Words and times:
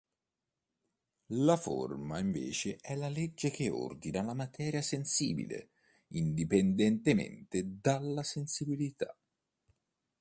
La 1.35 1.57
forma 1.57 2.17
invece 2.17 2.77
è 2.77 2.95
la 2.95 3.07
legge 3.07 3.51
che 3.51 3.69
ordina 3.69 4.23
la 4.23 4.33
materia 4.33 4.81
sensibile 4.81 5.69
indipendentemente 6.07 7.77
dalla 7.79 8.23
sensibilità. 8.23 9.15